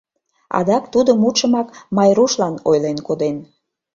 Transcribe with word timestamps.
Адак 0.57 0.83
тудо 0.93 1.11
мутшымак 1.21 1.67
Майрушлан 1.95 2.55
ойлен 2.69 2.97
коден. 3.07 3.37